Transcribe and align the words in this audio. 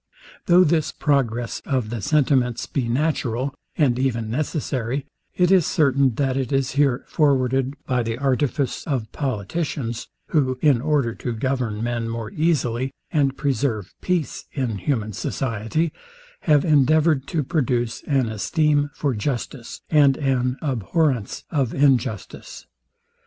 Though 0.47 0.63
this 0.63 0.91
progress 0.91 1.59
of 1.59 1.91
the 1.91 2.01
sentiments 2.01 2.65
be 2.65 2.87
natural, 2.89 3.53
and 3.75 3.99
even 3.99 4.31
necessary, 4.31 5.05
it 5.35 5.51
is 5.51 5.67
certain, 5.67 6.15
that 6.15 6.35
it 6.35 6.51
is 6.51 6.71
here 6.71 7.05
forwarded 7.07 7.75
by 7.85 8.01
the 8.01 8.17
artifice 8.17 8.83
of 8.87 9.11
politicians, 9.11 10.07
who, 10.29 10.57
in 10.59 10.81
order 10.81 11.13
to 11.13 11.33
govern 11.33 11.83
men 11.83 12.09
more 12.09 12.31
easily, 12.31 12.91
and 13.11 13.37
preserve 13.37 13.93
peace 14.01 14.45
in 14.53 14.79
human 14.79 15.13
society, 15.13 15.93
have 16.49 16.65
endeavoured 16.65 17.27
to 17.27 17.43
produce 17.43 18.01
an 18.07 18.27
esteem 18.27 18.89
for 18.95 19.13
justice, 19.13 19.81
and 19.91 20.17
an 20.17 20.57
abhorrence 20.63 21.43
of 21.51 21.75
injustice. 21.75 22.65